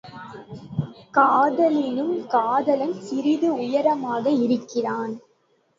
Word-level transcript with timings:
காதலியினும் 1.13 2.27
காதலன் 2.27 2.95
சிறிது 3.01 3.49
உயரமாக 3.55 4.29
இருக்கிறான். 4.29 5.13